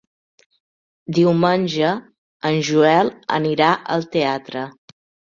[1.17, 1.91] Diumenge
[2.49, 3.67] en Joel anirà
[3.97, 4.65] al teatre.